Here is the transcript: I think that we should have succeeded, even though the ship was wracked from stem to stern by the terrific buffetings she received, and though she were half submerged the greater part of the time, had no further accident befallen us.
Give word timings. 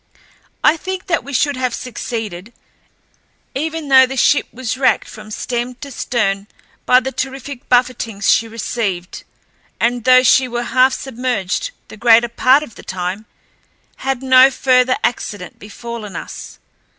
I 0.63 0.77
think 0.77 1.05
that 1.05 1.23
we 1.23 1.31
should 1.31 1.55
have 1.55 1.75
succeeded, 1.75 2.53
even 3.53 3.87
though 3.87 4.07
the 4.07 4.17
ship 4.17 4.47
was 4.51 4.75
wracked 4.75 5.07
from 5.07 5.29
stem 5.29 5.75
to 5.75 5.91
stern 5.91 6.47
by 6.87 7.01
the 7.01 7.11
terrific 7.11 7.69
buffetings 7.69 8.27
she 8.27 8.47
received, 8.47 9.23
and 9.79 10.03
though 10.03 10.23
she 10.23 10.47
were 10.47 10.63
half 10.63 10.93
submerged 10.95 11.69
the 11.87 11.97
greater 11.97 12.29
part 12.29 12.63
of 12.63 12.73
the 12.73 12.81
time, 12.83 13.27
had 13.97 14.23
no 14.23 14.49
further 14.49 14.97
accident 15.03 15.59
befallen 15.59 16.15
us. 16.15 16.57